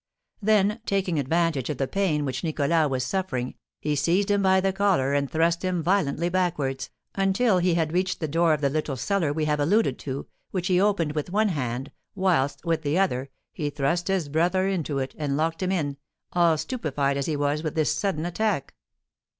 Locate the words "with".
11.13-11.29, 12.65-12.81, 17.61-17.75